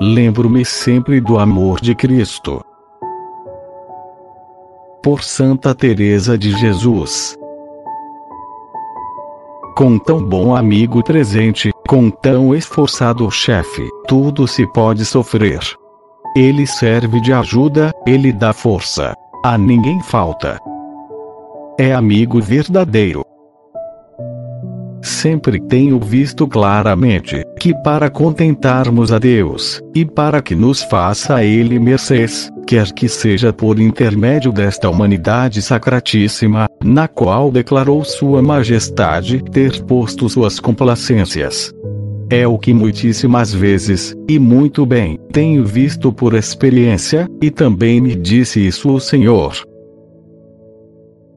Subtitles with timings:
[0.00, 2.62] Lembro-me sempre do amor de Cristo.
[5.02, 7.34] Por Santa Teresa de Jesus.
[9.74, 15.60] Com tão bom amigo presente, com tão esforçado chefe, tudo se pode sofrer.
[16.36, 19.14] Ele serve de ajuda, ele dá força.
[19.42, 20.58] A ninguém falta.
[21.78, 23.24] É amigo verdadeiro.
[25.06, 31.44] Sempre tenho visto claramente que para contentarmos a Deus, e para que nos faça a
[31.44, 39.40] Ele mercês, quer que seja por intermédio desta humanidade sacratíssima, na qual declarou Sua Majestade
[39.52, 41.72] ter posto suas complacências.
[42.28, 48.16] É o que muitíssimas vezes, e muito bem, tenho visto por experiência, e também me
[48.16, 49.54] disse isso o Senhor.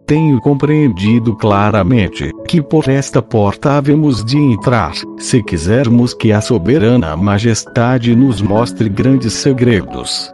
[0.09, 7.15] Tenho compreendido claramente que por esta porta havemos de entrar, se quisermos que a soberana
[7.15, 10.33] majestade nos mostre grandes segredos.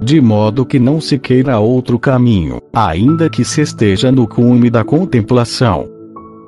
[0.00, 4.82] De modo que não se queira outro caminho, ainda que se esteja no cume da
[4.82, 5.86] contemplação.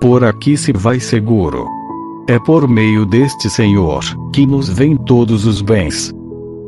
[0.00, 1.66] Por aqui se vai seguro.
[2.30, 6.14] É por meio deste Senhor que nos vêm todos os bens.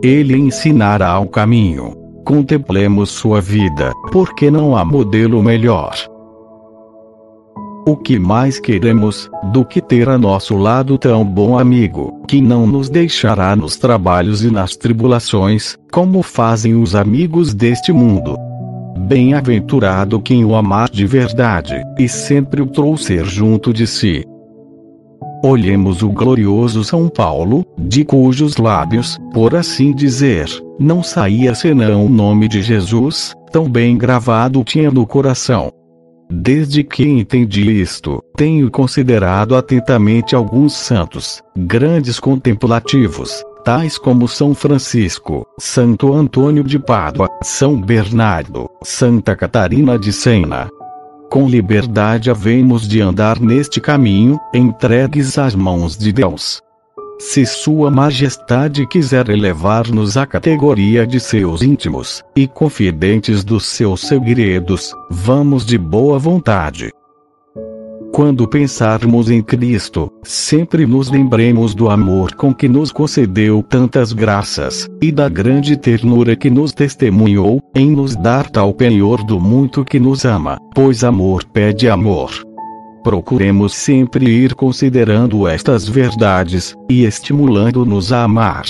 [0.02, 2.03] Ele ensinará o caminho.
[2.24, 5.94] Contemplemos sua vida, porque não há modelo melhor.
[7.86, 12.66] O que mais queremos, do que ter a nosso lado tão bom amigo, que não
[12.66, 18.36] nos deixará nos trabalhos e nas tribulações, como fazem os amigos deste mundo.
[19.00, 24.24] Bem-aventurado quem o amar de verdade, e sempre o trouxer junto de si.
[25.46, 30.48] Olhemos o glorioso São Paulo, de cujos lábios, por assim dizer,
[30.80, 35.70] não saía senão o nome de Jesus, tão bem gravado tinha no coração.
[36.30, 45.46] Desde que entendi isto, tenho considerado atentamente alguns santos, grandes contemplativos, tais como São Francisco,
[45.60, 50.70] Santo Antônio de Pádua, São Bernardo, Santa Catarina de Sena,
[51.34, 56.62] com liberdade havemos de andar neste caminho, entregues às mãos de Deus.
[57.18, 64.94] Se Sua Majestade quiser elevar-nos à categoria de seus íntimos, e confidentes dos seus segredos,
[65.10, 66.92] vamos de boa vontade.
[68.12, 74.88] Quando pensarmos em Cristo, sempre nos lembremos do amor com que nos concedeu tantas graças,
[75.00, 80.00] e da grande ternura que nos testemunhou, em nos dar tal penhor do muito que
[80.00, 82.30] nos ama, pois amor pede amor.
[83.02, 88.64] Procuremos sempre ir considerando estas verdades, e estimulando-nos a amar